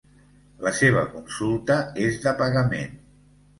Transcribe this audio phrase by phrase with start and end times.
[0.67, 3.01] La seva consulta és de pagament.